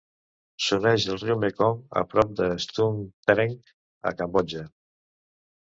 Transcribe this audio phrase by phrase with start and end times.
[0.67, 3.55] S'uneix al riu Mekong a prop de Stung Treng,
[4.13, 4.69] a Cambodja.